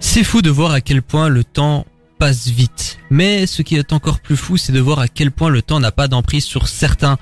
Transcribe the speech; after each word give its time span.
C'est 0.00 0.24
fou 0.24 0.42
de 0.42 0.50
voir 0.50 0.72
à 0.72 0.80
quel 0.80 1.00
point 1.00 1.28
le 1.28 1.44
temps 1.44 1.86
passe 2.18 2.48
vite. 2.48 2.98
Mais 3.08 3.46
ce 3.46 3.62
qui 3.62 3.76
est 3.76 3.92
encore 3.92 4.18
plus 4.18 4.36
fou, 4.36 4.56
c'est 4.56 4.72
de 4.72 4.80
voir 4.80 4.98
à 4.98 5.06
quel 5.06 5.30
point 5.30 5.48
le 5.48 5.62
temps 5.62 5.78
n'a 5.78 5.92
pas 5.92 6.08
d'emprise 6.08 6.44
sur 6.44 6.66
certains. 6.66 7.18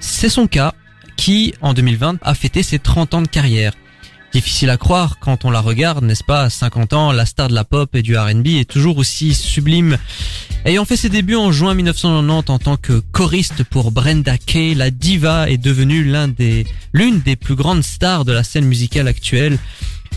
C'est 0.00 0.30
son 0.30 0.46
cas, 0.46 0.72
qui, 1.18 1.52
en 1.60 1.74
2020, 1.74 2.16
a 2.22 2.34
fêté 2.34 2.62
ses 2.62 2.78
30 2.78 3.12
ans 3.12 3.20
de 3.20 3.28
carrière. 3.28 3.74
Difficile 4.32 4.68
à 4.68 4.76
croire 4.76 5.18
quand 5.20 5.46
on 5.46 5.50
la 5.50 5.60
regarde, 5.60 6.04
n'est-ce 6.04 6.22
pas? 6.22 6.42
À 6.42 6.50
50 6.50 6.92
ans, 6.92 7.12
la 7.12 7.24
star 7.24 7.48
de 7.48 7.54
la 7.54 7.64
pop 7.64 7.94
et 7.94 8.02
du 8.02 8.16
R&B 8.16 8.48
est 8.48 8.68
toujours 8.68 8.98
aussi 8.98 9.34
sublime. 9.34 9.96
Ayant 10.66 10.84
fait 10.84 10.96
ses 10.98 11.08
débuts 11.08 11.36
en 11.36 11.50
juin 11.50 11.74
1990 11.74 12.50
en 12.50 12.58
tant 12.58 12.76
que 12.76 13.00
choriste 13.12 13.64
pour 13.64 13.90
Brenda 13.90 14.36
Kay, 14.36 14.74
la 14.74 14.90
diva 14.90 15.48
est 15.48 15.56
devenue 15.56 16.04
l'un 16.04 16.28
des, 16.28 16.66
l'une 16.92 17.20
des 17.20 17.36
plus 17.36 17.54
grandes 17.54 17.82
stars 17.82 18.26
de 18.26 18.32
la 18.32 18.44
scène 18.44 18.66
musicale 18.66 19.08
actuelle. 19.08 19.58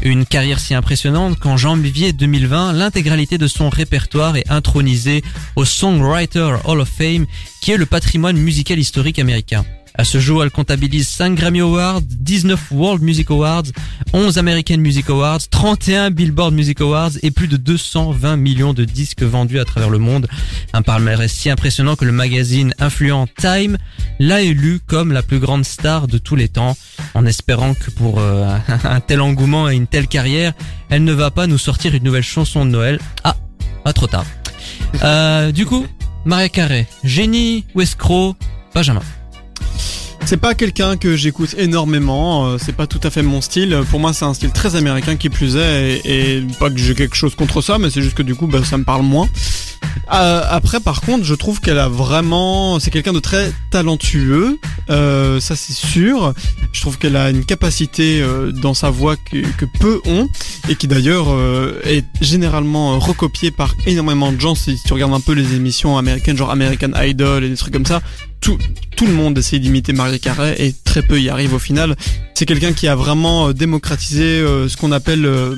Une 0.04 0.26
carrière 0.26 0.60
si 0.60 0.74
impressionnante 0.74 1.40
qu'en 1.40 1.56
janvier 1.58 2.12
2020, 2.12 2.74
l'intégralité 2.74 3.38
de 3.38 3.48
son 3.48 3.70
répertoire 3.70 4.36
est 4.36 4.50
intronisée 4.50 5.24
au 5.56 5.64
Songwriter 5.64 6.56
Hall 6.66 6.82
of 6.82 6.90
Fame, 6.90 7.28
qui 7.62 7.72
est 7.72 7.78
le 7.78 7.86
patrimoine 7.86 8.38
musical 8.38 8.78
historique 8.78 9.20
américain. 9.20 9.64
À 9.96 10.04
ce 10.04 10.20
jour, 10.20 10.44
elle 10.44 10.52
comptabilise 10.52 11.08
5 11.10 11.36
Grammy 11.36 11.60
Awards, 11.60 12.02
19 12.02 12.72
World 12.72 13.04
Music 13.04 13.30
Awards, 13.30 13.64
11 14.14 14.38
American 14.38 14.78
Music 14.78 15.10
Awards, 15.10 15.42
31 15.50 16.12
Billboard 16.12 16.54
Music 16.54 16.80
Awards 16.82 17.12
et 17.22 17.32
plus 17.32 17.48
de 17.48 17.58
220 17.58 18.38
millions 18.38 18.74
de 18.74 18.86
disques 18.86 19.24
vendus 19.24 19.60
à 19.60 19.66
travers 19.66 19.90
le 19.90 19.98
monde. 19.98 20.28
Un 20.74 20.82
palmarès 20.82 21.32
si 21.32 21.50
impressionnant 21.50 21.96
que 21.96 22.06
le 22.06 22.12
magazine 22.12 22.74
influent 22.80 23.28
Time 23.38 23.78
l'a 24.20 24.42
élue 24.42 24.80
comme 24.86 25.12
la 25.12 25.24
plus 25.24 25.40
grande 25.40 25.66
star 25.66 26.08
de 26.08 26.18
tous 26.18 26.36
les 26.36 26.48
temps, 26.48 26.78
en 27.14 27.26
espérant 27.26 27.74
que 27.74 27.92
pour 27.92 28.20
euh, 28.20 28.58
un 28.84 29.00
tel 29.02 29.22
engouement 29.22 29.70
et 29.70 29.76
une 29.76 29.88
telle 29.88 30.08
carrière, 30.08 30.54
elle 30.90 31.04
ne 31.04 31.14
va 31.14 31.32
pas 31.32 31.48
nous 31.48 31.58
sortir 31.58 31.94
une 31.94 32.04
nouvelle 32.04 32.24
chanson 32.24 32.66
de 32.66 32.72
Noël. 32.72 33.00
Ah, 33.24 33.36
pas 33.84 33.94
trop 33.94 34.08
tard. 34.08 34.26
Euh, 35.04 35.52
du 35.52 35.66
coup, 35.66 35.86
Maria 36.26 36.50
Carey, 36.50 36.88
génie 37.04 37.66
ou 37.76 37.82
escroc, 37.82 38.36
Benjamin. 38.74 39.02
C'est 40.32 40.38
pas 40.38 40.56
quelqu'un 40.56 40.96
que 40.96 41.18
j'écoute 41.18 41.56
énormément, 41.58 42.46
euh, 42.46 42.58
c'est 42.58 42.72
pas 42.72 42.88
tout 42.88 43.02
à 43.04 43.10
fait 43.10 43.22
mon 43.22 43.42
style. 43.42 43.78
Pour 43.90 44.00
moi, 44.00 44.14
c'est 44.14 44.24
un 44.24 44.34
style 44.34 44.52
très 44.52 44.78
américain 44.78 45.18
qui 45.18 45.28
plus 45.28 45.58
est, 45.58 46.00
et, 46.06 46.38
et 46.38 46.48
pas 46.58 46.70
que 46.70 46.78
j'ai 46.78 46.96
quelque 46.96 47.18
chose 47.18 47.36
contre 47.36 47.60
ça, 47.60 47.78
mais 47.78 47.90
c'est 47.90 48.02
juste 48.02 48.16
que 48.16 48.24
du 48.24 48.34
coup, 48.34 48.48
bah, 48.48 48.64
ça 48.64 48.78
me 48.78 48.86
parle 48.86 49.02
moins. 49.02 49.28
Euh, 50.14 50.42
après, 50.50 50.80
par 50.80 51.02
contre, 51.02 51.26
je 51.26 51.36
trouve 51.36 51.60
qu'elle 51.60 51.80
a 51.80 51.90
vraiment, 51.90 52.80
c'est 52.80 52.92
quelqu'un 52.92 53.12
de 53.12 53.20
très 53.20 53.52
talentueux, 53.72 54.58
euh, 54.90 55.42
ça 55.42 55.58
c'est 55.58 55.74
sûr. 55.74 56.34
Je 56.72 56.80
trouve 56.80 56.98
qu'elle 56.98 57.18
a 57.18 57.30
une 57.30 57.44
capacité 57.44 58.26
dans 58.54 58.74
sa 58.74 58.90
voix 58.90 59.18
que, 59.18 59.42
que 59.58 59.66
peu 59.82 60.00
ont, 60.06 60.30
et 60.70 60.76
qui 60.76 60.88
d'ailleurs 60.88 61.28
est 61.84 62.06
généralement 62.22 62.98
recopiée 63.00 63.52
par 63.52 63.76
énormément 63.86 64.32
de 64.32 64.40
gens. 64.40 64.56
Si 64.56 64.80
tu 64.86 64.94
regardes 64.94 65.14
un 65.14 65.20
peu 65.20 65.34
les 65.34 65.56
émissions 65.56 65.98
américaines, 65.98 66.38
genre 66.38 66.52
American 66.52 66.92
Idol 66.96 67.44
et 67.44 67.50
des 67.50 67.58
trucs 67.58 67.74
comme 67.74 67.86
ça, 67.86 68.02
tout, 68.42 68.58
le 69.08 69.14
monde 69.14 69.38
essaie 69.38 69.60
d'imiter 69.60 69.94
Maria 69.94 70.20
Carey 70.20 70.56
et 70.60 70.74
très 70.74 71.02
peu 71.02 71.20
y 71.20 71.30
arrive 71.30 71.54
au 71.54 71.60
final. 71.60 71.96
C'est 72.36 72.46
quelqu'un 72.46 72.74
qui 72.74 72.88
a 72.88 72.96
vraiment 72.96 73.48
euh, 73.48 73.54
démocratisé 73.54 74.24
euh, 74.24 74.68
ce 74.68 74.78
qu'on 74.78 74.92
appelle 74.92 75.26
euh, 75.26 75.56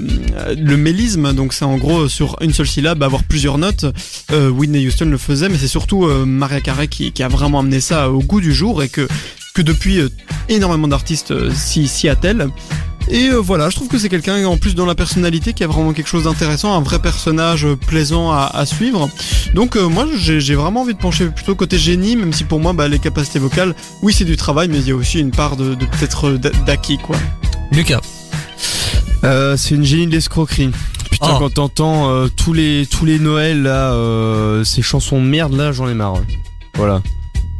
le 0.57 0.77
mélisme, 0.77 1.33
donc 1.33 1.53
c'est 1.53 1.65
en 1.65 1.77
gros 1.77 2.07
sur 2.07 2.37
une 2.41 2.53
seule 2.53 2.67
syllabe 2.67 3.03
avoir 3.03 3.23
plusieurs 3.23 3.57
notes. 3.57 3.85
Whitney 4.31 4.87
Houston 4.87 5.05
le 5.05 5.17
faisait, 5.17 5.49
mais 5.49 5.57
c'est 5.57 5.67
surtout 5.67 6.05
Maria 6.25 6.61
Carey 6.61 6.87
qui, 6.87 7.23
a 7.23 7.27
vraiment 7.27 7.59
amené 7.59 7.79
ça 7.79 8.09
au 8.09 8.19
goût 8.19 8.41
du 8.41 8.53
jour 8.53 8.83
et 8.83 8.89
que 8.89 9.07
depuis 9.57 9.99
énormément 10.49 10.87
d'artistes 10.87 11.33
s'y 11.51 12.09
attellent. 12.09 12.49
Et 13.09 13.27
euh, 13.29 13.35
voilà, 13.37 13.69
je 13.69 13.75
trouve 13.75 13.87
que 13.89 13.97
c'est 13.97 14.09
quelqu'un 14.09 14.45
en 14.45 14.57
plus 14.57 14.75
dans 14.75 14.85
la 14.85 14.95
personnalité 14.95 15.53
qui 15.53 15.63
a 15.63 15.67
vraiment 15.67 15.93
quelque 15.93 16.07
chose 16.07 16.23
d'intéressant, 16.23 16.73
un 16.75 16.81
vrai 16.81 16.99
personnage 16.99 17.65
euh, 17.65 17.75
plaisant 17.75 18.31
à, 18.31 18.49
à 18.53 18.65
suivre. 18.65 19.09
Donc 19.53 19.75
euh, 19.75 19.87
moi 19.87 20.07
j'ai 20.17 20.39
j'ai 20.39 20.55
vraiment 20.55 20.81
envie 20.81 20.93
de 20.93 20.99
pencher 20.99 21.27
plutôt 21.27 21.53
côté 21.55 21.77
génie, 21.77 22.15
même 22.15 22.33
si 22.33 22.43
pour 22.43 22.59
moi 22.59 22.73
bah, 22.73 22.87
les 22.87 22.99
capacités 22.99 23.39
vocales, 23.39 23.75
oui 24.01 24.13
c'est 24.13 24.25
du 24.25 24.37
travail, 24.37 24.67
mais 24.69 24.79
il 24.79 24.87
y 24.87 24.91
a 24.91 24.95
aussi 24.95 25.19
une 25.19 25.31
part 25.31 25.57
de, 25.57 25.75
de 25.75 25.85
peut-être 25.85 26.31
d'a- 26.31 26.49
d'acquis 26.65 26.97
quoi. 26.97 27.17
Lucas. 27.71 28.01
Euh, 29.23 29.55
c'est 29.57 29.75
une 29.75 29.83
génie 29.85 30.07
de 30.07 30.11
l'escroquerie. 30.11 30.71
Putain, 31.11 31.27
Oh. 31.35 31.39
quand 31.39 31.53
t'entends 31.53 32.09
euh, 32.09 32.27
tous 32.27 32.53
les 32.53 32.85
tous 32.89 33.05
les 33.05 33.19
Noëls 33.19 33.61
là, 33.63 33.93
euh, 33.93 34.63
ces 34.63 34.81
chansons 34.81 35.21
de 35.21 35.27
merde 35.27 35.53
là, 35.53 35.71
j'en 35.71 35.87
ai 35.87 35.93
marre. 35.93 36.13
ouais. 36.15 36.39
Voilà. 36.75 37.01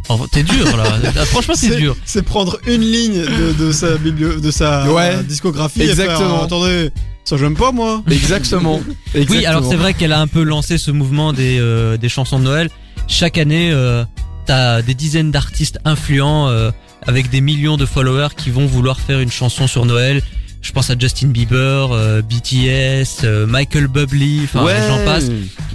Oh, 0.10 0.26
t'es 0.32 0.44
dur 0.44 0.76
là. 0.78 0.84
Ah, 1.20 1.26
Franchement, 1.26 1.54
c'est 1.56 1.76
dur. 1.78 1.96
C'est 2.06 2.24
prendre 2.24 2.60
une 2.68 2.82
ligne 2.82 3.22
de, 3.22 3.54
de 3.66 3.72
sa 3.72 3.98
biblio, 3.98 4.40
de 4.40 4.52
sa 4.52 4.92
Ouais. 4.92 5.16
euh, 5.16 5.24
discographie. 5.24 5.82
et 5.82 5.88
faire, 5.88 6.06
Exactement. 6.06 6.42
euh, 6.42 6.46
attendez, 6.46 6.90
ça 7.24 7.38
j'aime 7.38 7.56
pas 7.56 7.72
moi. 7.72 8.04
Exactement. 8.12 8.82
Oui, 9.16 9.46
alors 9.46 9.64
c'est 9.70 9.76
vrai 9.78 9.94
qu'elle 9.94 10.12
a 10.14 10.20
un 10.20 10.28
peu 10.28 10.44
lancé 10.44 10.78
ce 10.78 10.92
mouvement 10.92 11.32
des, 11.34 11.58
euh, 11.60 11.98
des 11.98 12.10
chansons 12.10 12.40
de 12.40 12.44
Noël. 12.44 12.70
Chaque 13.08 13.38
année, 13.38 13.72
euh, 13.72 14.04
t'as 14.46 14.82
des 14.82 14.94
dizaines 14.94 15.32
d'artistes 15.32 15.80
influents 15.86 16.50
euh, 16.50 16.72
avec 17.06 17.30
des 17.30 17.42
millions 17.42 17.78
de 17.78 17.86
followers 17.86 18.30
qui 18.36 18.50
vont 18.50 18.66
vouloir 18.66 19.00
faire 19.00 19.20
une 19.20 19.32
chanson 19.32 19.68
sur 19.68 19.86
Noël. 19.86 20.22
Je 20.62 20.72
pense 20.72 20.90
à 20.90 20.96
Justin 20.98 21.28
Bieber, 21.28 21.90
euh, 21.92 22.22
BTS, 22.22 23.24
euh, 23.26 23.46
Michael 23.46 23.88
Bublé, 23.88 24.40
enfin 24.46 24.64
ouais, 24.64 24.78
j'en 24.88 25.04
passe. 25.04 25.26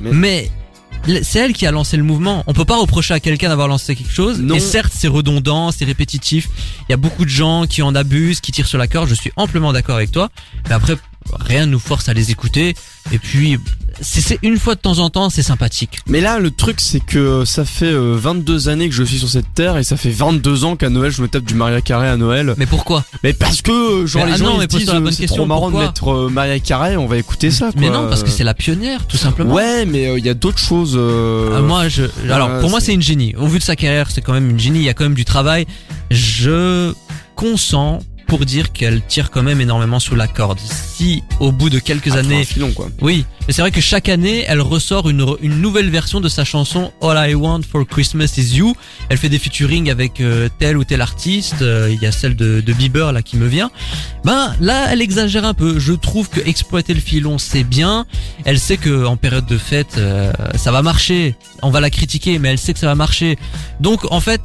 mais- 0.01 0.51
c'est 1.23 1.39
elle 1.39 1.53
qui 1.53 1.67
a 1.67 1.71
lancé 1.71 1.97
le 1.97 2.03
mouvement. 2.03 2.45
On 2.47 2.53
peut 2.53 2.65
pas 2.65 2.79
reprocher 2.79 3.15
à 3.15 3.21
quelqu'un 3.21 3.49
d'avoir 3.49 3.69
lancé 3.69 3.97
quelque 3.97 4.13
chose. 4.13 4.41
Non. 4.41 4.55
Et 4.55 4.61
certes, 4.61 4.93
c'est 4.95 5.09
redondant, 5.09 5.73
c'est 5.73 5.85
répétitif. 5.85 6.49
Il 6.89 6.93
y 6.93 6.95
a 6.95 6.97
beaucoup 6.97 7.25
de 7.25 7.31
gens 7.31 7.67
qui 7.67 7.83
en 7.83 7.95
abusent, 7.95 8.41
qui 8.41 8.53
tirent 8.53 8.67
sur 8.67 8.79
la 8.79 8.89
corde. 8.89 9.09
Je 9.09 9.15
suis 9.15 9.33
amplement 9.37 9.73
d'accord 9.73 9.97
avec 9.97 10.13
toi. 10.13 10.29
Mais 10.69 10.75
après, 10.75 10.97
rien 11.33 11.67
ne 11.67 11.73
nous 11.73 11.79
force 11.79 12.09
à 12.09 12.15
les 12.15 12.31
écouter. 12.31 12.75
Et 13.13 13.19
puis, 13.19 13.59
c'est 14.01 14.21
c'est 14.21 14.39
une 14.43 14.59
fois 14.59 14.75
de 14.75 14.81
temps 14.81 14.99
en 14.99 15.11
temps, 15.11 15.31
c'est 15.31 15.43
sympathique. 15.43 15.99
Mais 16.07 16.21
là, 16.21 16.39
le 16.39 16.51
truc, 16.51 16.81
c'est 16.81 17.01
que 17.01 17.45
ça 17.45 17.65
fait 17.65 17.87
euh, 17.93 18.15
22 18.19 18.69
années 18.69 18.89
que 18.89 18.95
je 18.95 19.03
suis 19.03 19.19
sur 19.19 19.29
cette 19.29 19.53
terre 19.55 19.77
et 19.77 19.85
ça 19.85 19.97
fait 19.97 20.11
22 20.11 20.65
ans 20.65 20.77
qu'à 20.77 20.89
Noël, 20.91 21.11
je 21.11 21.23
me 21.23 21.29
tape 21.29 21.45
du 21.45 21.55
Maria 21.55 21.81
Carey 21.81 22.09
à 22.09 22.17
Noël. 22.17 22.55
Mais 22.59 22.67
pourquoi? 22.67 23.05
Mais 23.23 23.33
parce 23.33 23.63
que, 23.63 23.71
euh, 24.03 24.07
genre, 24.07 24.25
Mais, 24.25 24.29
les 24.31 24.35
ah 24.35 24.39
gens 24.39 24.45
non, 24.47 24.55
ils 24.57 24.59
mais 24.61 24.67
disent, 24.67 24.91
euh, 24.91 25.11
c'est 25.11 25.27
trop 25.27 25.47
marrant 25.47 25.71
de 25.71 25.77
mettre 25.79 26.09
euh, 26.13 26.29
Maria 26.29 26.59
Carey, 26.61 26.97
on 26.97 27.07
va 27.07 27.17
écouter 27.17 27.51
ça, 27.51 27.73
quoi. 27.73 27.81
Mais 27.81 27.91
non, 27.91 28.09
parce 28.09 28.23
que 28.23 28.31
c'est 28.31 28.45
la 28.45 28.55
pionnière, 28.55 29.07
tout 29.07 29.17
simplement. 29.17 29.55
Ouais, 29.55 29.85
mais 29.87 30.09
euh, 30.09 30.19
il 30.19 30.25
y 30.25 30.29
a 30.29 30.35
d'autres 30.35 30.59
choses. 30.59 30.95
euh, 30.97 31.57
Ah, 31.59 31.61
moi, 31.63 31.89
je, 31.89 32.05
alors, 32.31 32.49
euh, 32.51 32.61
pour 32.61 32.71
moi, 32.71 32.81
c'est- 32.81 32.87
c'est 32.87 32.95
une 32.95 33.03
génie. 33.03 33.35
Au 33.37 33.47
vu 33.47 33.59
de 33.59 33.65
sa 33.65 33.77
carrière, 33.77 34.11
c'est 34.11 34.21
quand 34.23 34.33
même 34.33 34.49
une 34.51 34.59
génie. 34.61 34.79
Il 34.79 34.85
y 34.85 34.89
a 34.89 34.95
quand 34.95 35.05
même 35.05 35.15
du 35.15 35.25
travail. 35.27 35.67
Je 36.11 36.93
consens 37.35 38.01
pour 38.29 38.45
dire 38.45 38.73
qu'elle 38.73 39.03
tire 39.05 39.31
quand 39.31 39.43
même 39.43 39.61
énormément 39.61 39.99
sur 39.99 40.15
la 40.15 40.29
corde. 40.29 40.61
Si, 40.61 41.23
au 41.41 41.51
bout 41.51 41.71
de 41.71 41.79
quelques 41.79 42.13
ah, 42.13 42.17
un 42.17 42.19
années, 42.19 42.45
filon, 42.45 42.73
quoi. 42.73 42.89
oui, 43.01 43.25
mais 43.47 43.55
c'est 43.55 43.63
vrai 43.63 43.71
que 43.71 43.81
chaque 43.81 44.11
année, 44.11 44.45
elle 44.47 44.61
ressort 44.61 45.09
une, 45.09 45.25
une 45.41 45.63
nouvelle 45.63 45.89
version 45.89 46.21
de 46.21 46.29
sa 46.29 46.45
chanson 46.45 46.93
All 47.01 47.31
I 47.31 47.35
Want 47.35 47.63
for 47.63 47.87
Christmas 47.87 48.35
Is 48.37 48.57
You. 48.57 48.77
Elle 49.09 49.17
fait 49.17 49.31
des 49.31 49.39
featuring 49.39 49.91
avec 49.91 50.21
euh, 50.21 50.51
tel 50.59 50.77
ou 50.77 50.85
tel 50.85 51.01
artiste. 51.01 51.63
Euh, 51.63 51.89
Il 51.91 52.01
y 52.03 52.07
a 52.07 52.13
celle 52.13 52.37
de, 52.37 52.61
de 52.61 52.73
Bieber 52.75 53.13
là 53.13 53.23
qui 53.23 53.39
me 53.39 53.47
vient. 53.47 53.71
Ben 54.25 54.55
là, 54.61 54.89
elle 54.93 55.01
exagère 55.01 55.47
un 55.47 55.55
peu. 55.55 55.79
Je 55.79 55.95
trouve 55.95 56.29
que 56.29 56.41
exploiter 56.47 56.93
le 56.93 57.01
filon, 57.01 57.39
c'est 57.39 57.65
bien. 57.65 58.05
Elle 58.45 58.59
sait 58.59 58.77
que 58.77 59.07
en 59.07 59.17
période 59.17 59.47
de 59.47 59.57
fête, 59.57 59.97
euh, 59.97 60.33
ça 60.55 60.71
va 60.71 60.83
marcher. 60.83 61.35
On 61.63 61.71
va 61.71 61.81
la 61.81 61.89
critiquer, 61.89 62.39
mais 62.39 62.51
elle 62.51 62.59
sait 62.59 62.75
que 62.75 62.79
ça 62.79 62.87
va 62.89 62.95
marcher. 62.95 63.39
Donc 63.81 64.01
en 64.13 64.21
fait, 64.21 64.43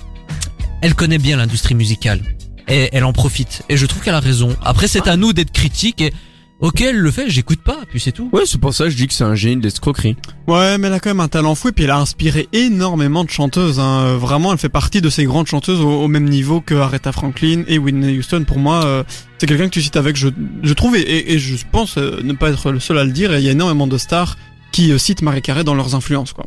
elle 0.82 0.96
connaît 0.96 1.18
bien 1.18 1.36
l'industrie 1.36 1.76
musicale 1.76 2.22
et 2.68 2.90
elle 2.92 3.04
en 3.04 3.14
profite. 3.14 3.64
Et 3.70 3.78
je 3.78 3.86
trouve 3.86 4.02
qu'elle 4.04 4.16
a 4.16 4.20
raison. 4.20 4.56
Après, 4.64 4.88
c'est 4.88 5.08
à 5.08 5.18
nous 5.18 5.34
d'être 5.34 5.52
critiques 5.52 6.02
et 6.02 6.14
ok, 6.60 6.80
elle 6.82 6.98
le 6.98 7.12
fait, 7.12 7.30
j'écoute 7.30 7.62
pas, 7.62 7.80
puis 7.90 8.00
c'est 8.00 8.12
tout. 8.14 8.30
Ouais, 8.32 8.44
c'est 8.46 8.60
pour 8.60 8.74
ça 8.74 8.86
que 8.86 8.90
je 8.92 8.96
dis 8.96 9.08
que 9.08 9.14
c'est 9.14 9.24
un 9.26 9.36
génie 9.36 9.58
de 9.58 9.64
l'escroquerie. 9.64 10.16
Ouais, 10.48 10.78
mais 10.78 10.88
elle 10.88 10.94
a 10.94 11.00
quand 11.02 11.10
même 11.10 11.20
un 11.20 11.28
talent 11.28 11.56
fou 11.56 11.70
et 11.70 11.72
puis 11.74 11.84
elle 11.84 11.90
a 11.92 11.98
inspiré 11.98 12.48
énormément 12.54 13.24
de 13.26 13.30
chanteuses. 13.30 13.80
Hein. 13.80 14.04
Euh, 14.06 14.18
Vraiment, 14.18 14.54
elle 14.54 14.58
fait 14.60 14.70
partie 14.70 15.02
de 15.02 15.10
ces 15.10 15.26
grandes 15.26 15.48
chanteuses 15.48 15.82
au, 15.82 15.90
au 16.04 16.08
même 16.08 16.30
niveau 16.30 16.62
que 16.62 16.76
Aretha 16.76 17.12
Franklin 17.12 17.64
et 17.68 17.78
Whitney 17.80 18.18
Houston. 18.18 18.46
Pour 18.48 18.60
moi, 18.60 18.86
euh, 18.86 19.04
c'est 19.40 19.46
quelqu'un 19.48 19.66
que 19.66 19.74
tu 19.74 19.82
cites 19.82 19.98
avec, 19.98 20.16
je, 20.16 20.30
je 20.62 20.74
trouve, 20.74 20.96
et, 20.96 21.02
et- 21.02 21.34
et 21.34 21.40
je 21.40 21.56
pense 21.70 21.98
euh, 21.98 22.22
ne 22.24 22.32
pas 22.34 22.50
être 22.50 22.72
le 22.72 22.80
seul 22.80 22.98
à 22.98 23.04
le 23.04 23.12
dire. 23.12 23.34
Et 23.34 23.40
il 23.40 23.44
y 23.44 23.50
a 23.50 23.52
énormément 23.52 23.88
de 23.88 23.98
stars 23.98 24.38
qui 24.72 24.92
euh, 24.94 24.98
citent 24.98 25.22
Marie 25.22 25.42
Carey 25.42 25.64
dans 25.66 25.76
leurs 25.76 25.96
influences, 25.96 26.32
quoi. 26.32 26.46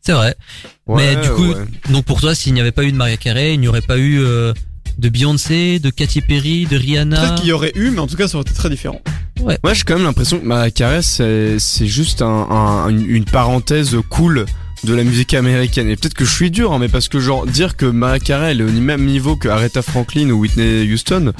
C'est 0.00 0.12
vrai. 0.12 0.34
Ouais, 0.86 1.14
mais 1.16 1.22
du 1.22 1.28
coup, 1.30 1.48
ouais. 1.48 1.56
donc 1.90 2.06
pour 2.06 2.20
toi, 2.20 2.34
s'il 2.34 2.54
n'y 2.54 2.60
avait 2.62 2.72
pas 2.72 2.84
eu 2.84 2.92
de 2.92 2.96
Maria 2.96 3.18
Carey, 3.18 3.52
il 3.52 3.60
n'y 3.60 3.68
aurait 3.68 3.82
pas 3.82 3.98
eu 3.98 4.18
euh, 4.20 4.54
de 4.98 5.08
Beyoncé, 5.08 5.78
de 5.78 5.90
Katy 5.90 6.20
Perry, 6.22 6.66
de 6.66 6.76
Rihanna. 6.76 7.20
Peut-être 7.20 7.34
qu'il 7.36 7.48
y 7.48 7.52
aurait 7.52 7.72
eu, 7.76 7.90
mais 7.90 8.00
en 8.00 8.06
tout 8.06 8.16
cas, 8.16 8.28
ça 8.28 8.36
aurait 8.36 8.42
été 8.48 8.54
très 8.54 8.68
différent. 8.68 9.00
Moi, 9.40 9.72
j'ai 9.72 9.82
quand 9.84 9.94
même 9.94 10.04
l'impression 10.04 10.38
que 10.40 10.44
Maria 10.44 10.70
Carey, 10.72 11.02
c'est, 11.02 11.58
c'est 11.60 11.86
juste 11.86 12.22
un, 12.22 12.26
un- 12.50 12.88
une, 12.88 13.24
parenthèse 13.24 13.96
cool 14.08 14.46
de 14.84 14.94
la 14.94 15.04
musique 15.04 15.34
américaine. 15.34 15.88
Et 15.88 15.96
peut-être 15.96 16.14
que 16.14 16.24
je 16.24 16.32
suis 16.32 16.50
dur, 16.50 16.72
hein, 16.72 16.78
mais 16.80 16.88
parce 16.88 17.08
que 17.08 17.20
genre 17.20 17.46
dire 17.46 17.76
que 17.76 17.86
Maria 17.86 18.18
Carey 18.18 18.50
elle 18.50 18.60
est 18.60 18.64
au 18.64 18.70
même 18.70 19.04
niveau 19.06 19.36
que 19.36 19.48
Aretha 19.48 19.82
Franklin 19.82 20.30
ou 20.30 20.40
Whitney 20.40 20.92
Houston, 20.92 21.32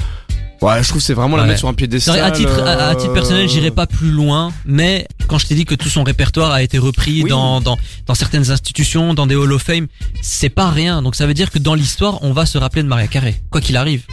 ouais, 0.61 0.83
je 0.83 0.87
trouve 0.87 0.99
que 1.01 1.05
c'est 1.05 1.13
vraiment 1.13 1.35
la 1.37 1.43
Ouais. 1.43 1.49
mettre 1.49 1.59
sur 1.59 1.67
un 1.69 1.73
pied 1.73 1.85
C'est 1.85 1.91
d'estal. 1.91 2.15
vrai, 2.19 2.23
à 2.27 2.31
titre, 2.31 2.63
à, 2.63 2.89
à 2.89 2.95
titre 2.95 3.13
personnel, 3.13 3.47
j'irai 3.49 3.71
pas 3.71 3.87
plus 3.87 4.11
loin, 4.11 4.51
mais 4.65 5.07
quand 5.27 5.37
je 5.37 5.47
t'ai 5.47 5.55
dit 5.55 5.65
que 5.65 5.75
tout 5.75 5.89
son 5.89 6.03
répertoire 6.03 6.51
a 6.51 6.61
été 6.63 6.77
repris 6.77 7.23
Oui. 7.23 7.29
dans, 7.29 7.61
dans, 7.61 7.77
dans 8.07 8.15
certaines 8.15 8.51
institutions, 8.51 9.13
dans 9.13 9.27
des 9.27 9.35
Hall 9.35 9.51
of 9.53 9.61
Fame, 9.63 9.87
c'est 10.21 10.49
pas 10.49 10.69
rien. 10.69 11.01
Donc 11.01 11.15
ça 11.15 11.25
veut 11.27 11.33
dire 11.33 11.51
que 11.51 11.59
dans 11.59 11.75
l'histoire, 11.75 12.19
on 12.23 12.33
va 12.33 12.45
se 12.45 12.57
rappeler 12.57 12.83
de 12.83 12.87
Maria 12.87 13.07
Carey, 13.07 13.41
quoi 13.49 13.61
qu'il 13.61 13.77
arrive. 13.77 14.03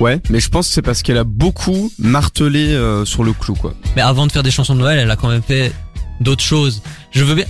Ouais, 0.00 0.20
mais 0.30 0.40
je 0.40 0.48
pense 0.48 0.68
que 0.68 0.74
c'est 0.74 0.82
parce 0.82 1.02
qu'elle 1.02 1.18
a 1.18 1.24
beaucoup 1.24 1.92
martelé 1.98 2.68
euh, 2.72 3.04
sur 3.04 3.22
le 3.22 3.32
clou, 3.32 3.54
quoi. 3.54 3.74
Mais 3.94 4.02
avant 4.02 4.26
de 4.26 4.32
faire 4.32 4.42
des 4.42 4.50
chansons 4.50 4.74
de 4.74 4.80
Noël, 4.80 4.98
elle 4.98 5.10
a 5.10 5.16
quand 5.16 5.28
même 5.28 5.42
fait 5.42 5.72
d'autres 6.22 6.42
choses. 6.44 6.82
Je 7.10 7.22
veux 7.24 7.34
bien. 7.34 7.44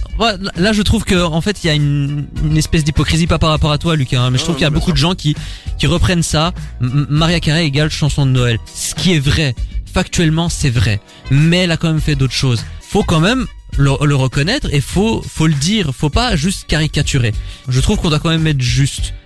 Là, 0.56 0.72
je 0.72 0.82
trouve 0.82 1.04
que 1.04 1.22
en 1.22 1.40
fait, 1.40 1.62
il 1.62 1.66
y 1.66 1.70
a 1.70 1.74
une, 1.74 2.26
une 2.44 2.56
espèce 2.56 2.84
d'hypocrisie 2.84 3.26
pas 3.26 3.38
par 3.38 3.50
rapport 3.50 3.72
à 3.72 3.78
toi, 3.78 3.96
Lucas. 3.96 4.20
hein, 4.20 4.30
mais 4.30 4.38
je 4.38 4.42
trouve 4.44 4.56
qu'il 4.56 4.64
y 4.64 4.66
a 4.66 4.70
beaucoup 4.70 4.92
de 4.92 4.96
gens 4.96 5.14
qui 5.14 5.34
qui 5.78 5.86
reprennent 5.86 6.22
ça. 6.22 6.52
M- 6.80 7.06
Maria 7.08 7.40
Carey 7.40 7.64
égale 7.66 7.90
chanson 7.90 8.26
de 8.26 8.30
Noël. 8.32 8.58
Ce 8.74 8.94
qui 8.94 9.12
est 9.14 9.18
vrai. 9.20 9.54
Factuellement, 9.92 10.48
c'est 10.48 10.70
vrai. 10.70 11.00
Mais 11.30 11.58
elle 11.58 11.70
a 11.70 11.76
quand 11.76 11.88
même 11.88 12.00
fait 12.00 12.14
d'autres 12.14 12.32
choses. 12.32 12.64
Faut 12.80 13.02
quand 13.04 13.20
même 13.20 13.46
le, 13.76 13.90
le 14.04 14.14
reconnaître 14.16 14.68
et 14.72 14.80
faut 14.80 15.22
faut 15.22 15.46
le 15.46 15.54
dire. 15.54 15.92
Faut 15.94 16.10
pas 16.10 16.34
juste 16.36 16.66
caricaturer. 16.66 17.32
Je 17.68 17.80
trouve 17.80 17.98
qu'on 17.98 18.08
doit 18.10 18.18
quand 18.18 18.30
même 18.30 18.46
être 18.46 18.60
juste. 18.60 19.14